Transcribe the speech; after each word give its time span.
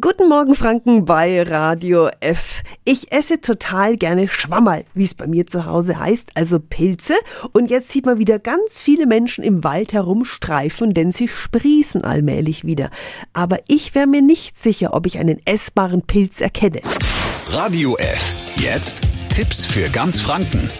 Guten 0.00 0.28
Morgen 0.28 0.56
Franken 0.56 1.04
bei 1.04 1.40
Radio 1.44 2.08
F. 2.18 2.64
Ich 2.84 3.12
esse 3.12 3.40
total 3.40 3.96
gerne 3.96 4.26
Schwammerl, 4.26 4.84
wie 4.92 5.04
es 5.04 5.14
bei 5.14 5.28
mir 5.28 5.46
zu 5.46 5.66
Hause 5.66 6.00
heißt, 6.00 6.30
also 6.34 6.58
Pilze. 6.58 7.14
Und 7.52 7.70
jetzt 7.70 7.92
sieht 7.92 8.04
man 8.04 8.18
wieder 8.18 8.40
ganz 8.40 8.82
viele 8.82 9.06
Menschen 9.06 9.44
im 9.44 9.62
Wald 9.62 9.92
herumstreifen, 9.92 10.94
denn 10.94 11.12
sie 11.12 11.28
sprießen 11.28 12.02
allmählich 12.02 12.64
wieder. 12.64 12.90
Aber 13.34 13.60
ich 13.68 13.94
wäre 13.94 14.08
mir 14.08 14.20
nicht 14.20 14.58
sicher, 14.58 14.94
ob 14.94 15.06
ich 15.06 15.20
einen 15.20 15.38
essbaren 15.46 16.02
Pilz 16.02 16.40
erkenne. 16.40 16.80
Radio 17.50 17.96
F. 17.98 18.56
Jetzt 18.56 19.00
Tipps 19.28 19.64
für 19.64 19.88
ganz 19.90 20.20
Franken. 20.20 20.70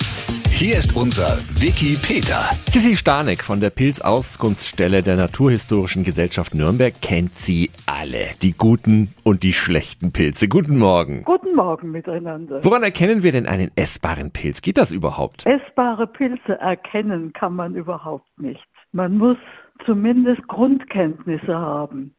Hier 0.56 0.78
ist 0.78 0.94
unser 0.94 1.36
Wiki 1.60 1.98
Peter. 2.00 2.48
Sissi 2.70 2.94
Stanek 2.94 3.42
von 3.42 3.58
der 3.58 3.70
Pilzauskunftsstelle 3.70 5.02
der 5.02 5.16
Naturhistorischen 5.16 6.04
Gesellschaft 6.04 6.54
Nürnberg 6.54 6.94
kennt 7.02 7.36
sie 7.36 7.72
alle. 7.86 8.30
Die 8.40 8.52
guten 8.52 9.12
und 9.24 9.42
die 9.42 9.52
schlechten 9.52 10.12
Pilze. 10.12 10.46
Guten 10.46 10.78
Morgen. 10.78 11.24
Guten 11.24 11.56
Morgen 11.56 11.90
miteinander. 11.90 12.64
Woran 12.64 12.84
erkennen 12.84 13.24
wir 13.24 13.32
denn 13.32 13.48
einen 13.48 13.72
essbaren 13.74 14.30
Pilz? 14.30 14.62
Geht 14.62 14.78
das 14.78 14.92
überhaupt? 14.92 15.44
Essbare 15.44 16.06
Pilze 16.06 16.60
erkennen 16.60 17.32
kann 17.32 17.56
man 17.56 17.74
überhaupt 17.74 18.40
nicht. 18.40 18.68
Man 18.92 19.18
muss 19.18 19.38
zumindest 19.84 20.46
Grundkenntnisse 20.46 21.58
haben. 21.58 22.14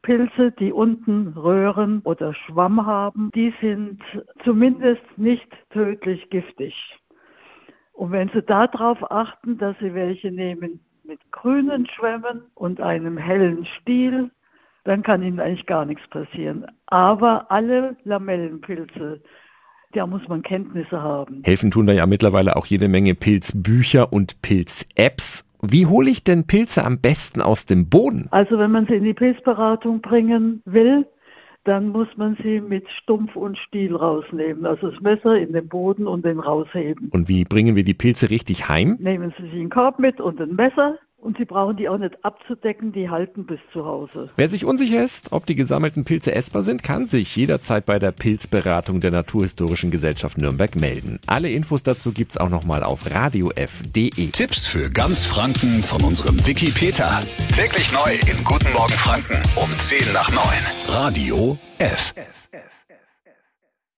Pilze, 0.00 0.52
die 0.52 0.72
unten 0.72 1.26
Röhren 1.36 2.02
oder 2.04 2.34
Schwamm 2.34 2.86
haben, 2.86 3.32
die 3.34 3.52
sind 3.60 4.00
zumindest 4.44 5.02
nicht 5.16 5.48
tödlich 5.70 6.30
giftig. 6.30 7.00
Und 8.00 8.12
wenn 8.12 8.28
Sie 8.28 8.40
darauf 8.40 9.10
achten, 9.10 9.58
dass 9.58 9.78
Sie 9.78 9.92
welche 9.92 10.32
nehmen 10.32 10.80
mit 11.04 11.20
grünen 11.30 11.84
Schwämmen 11.84 12.44
und 12.54 12.80
einem 12.80 13.18
hellen 13.18 13.66
Stiel, 13.66 14.30
dann 14.84 15.02
kann 15.02 15.22
Ihnen 15.22 15.38
eigentlich 15.38 15.66
gar 15.66 15.84
nichts 15.84 16.08
passieren. 16.08 16.64
Aber 16.86 17.50
alle 17.50 17.98
Lamellenpilze, 18.04 19.20
da 19.92 20.06
muss 20.06 20.26
man 20.28 20.40
Kenntnisse 20.40 21.02
haben. 21.02 21.42
Helfen 21.44 21.70
tun 21.70 21.86
da 21.86 21.92
ja 21.92 22.06
mittlerweile 22.06 22.56
auch 22.56 22.64
jede 22.64 22.88
Menge 22.88 23.14
Pilzbücher 23.14 24.10
und 24.10 24.40
Pilz-Apps. 24.40 25.44
Wie 25.60 25.84
hole 25.84 26.10
ich 26.10 26.24
denn 26.24 26.46
Pilze 26.46 26.86
am 26.86 27.02
besten 27.02 27.42
aus 27.42 27.66
dem 27.66 27.90
Boden? 27.90 28.28
Also 28.30 28.58
wenn 28.58 28.70
man 28.70 28.86
sie 28.86 28.94
in 28.94 29.04
die 29.04 29.12
Pilzberatung 29.12 30.00
bringen 30.00 30.62
will, 30.64 31.06
dann 31.64 31.88
muss 31.88 32.16
man 32.16 32.36
sie 32.36 32.60
mit 32.60 32.88
Stumpf 32.88 33.36
und 33.36 33.58
Stiel 33.58 33.94
rausnehmen. 33.94 34.64
Also 34.66 34.90
das 34.90 35.00
Messer 35.00 35.38
in 35.38 35.52
den 35.52 35.68
Boden 35.68 36.06
und 36.06 36.24
den 36.24 36.40
rausheben. 36.40 37.08
Und 37.10 37.28
wie 37.28 37.44
bringen 37.44 37.76
wir 37.76 37.84
die 37.84 37.94
Pilze 37.94 38.30
richtig 38.30 38.68
heim? 38.68 38.96
Nehmen 38.98 39.32
Sie 39.36 39.44
sich 39.44 39.60
einen 39.60 39.70
Korb 39.70 39.98
mit 39.98 40.20
und 40.20 40.40
ein 40.40 40.54
Messer. 40.54 40.98
Und 41.20 41.36
Sie 41.36 41.44
brauchen 41.44 41.76
die 41.76 41.88
auch 41.88 41.98
nicht 41.98 42.24
abzudecken, 42.24 42.92
die 42.92 43.10
halten 43.10 43.44
bis 43.44 43.60
zu 43.72 43.84
Hause. 43.84 44.30
Wer 44.36 44.48
sich 44.48 44.64
unsicher 44.64 45.04
ist, 45.04 45.32
ob 45.32 45.44
die 45.44 45.54
gesammelten 45.54 46.04
Pilze 46.04 46.34
essbar 46.34 46.62
sind, 46.62 46.82
kann 46.82 47.06
sich 47.06 47.36
jederzeit 47.36 47.84
bei 47.84 47.98
der 47.98 48.10
Pilzberatung 48.10 49.00
der 49.00 49.10
Naturhistorischen 49.10 49.90
Gesellschaft 49.90 50.38
Nürnberg 50.38 50.76
melden. 50.76 51.20
Alle 51.26 51.50
Infos 51.50 51.82
dazu 51.82 52.12
gibt's 52.12 52.38
auch 52.38 52.48
nochmal 52.48 52.82
auf 52.82 53.10
radiof.de. 53.10 54.28
Tipps 54.28 54.66
für 54.66 54.90
ganz 54.90 55.24
Franken 55.26 55.82
von 55.82 56.02
unserem 56.02 56.46
Wiki 56.46 56.70
Peter. 56.70 57.20
Täglich 57.54 57.92
neu 57.92 58.14
in 58.30 58.42
Guten 58.44 58.72
Morgen 58.72 58.94
Franken 58.94 59.42
um 59.56 59.70
10 59.78 60.12
nach 60.14 60.30
9. 60.30 60.40
Radio 60.88 61.58
F. 61.78 62.14